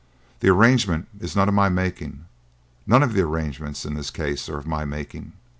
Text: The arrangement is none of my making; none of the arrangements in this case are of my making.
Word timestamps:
The 0.39 0.49
arrangement 0.49 1.09
is 1.19 1.35
none 1.35 1.47
of 1.47 1.53
my 1.53 1.69
making; 1.69 2.25
none 2.87 3.03
of 3.03 3.13
the 3.13 3.21
arrangements 3.21 3.85
in 3.85 3.93
this 3.93 4.09
case 4.09 4.49
are 4.49 4.57
of 4.57 4.65
my 4.65 4.83
making. 4.83 5.33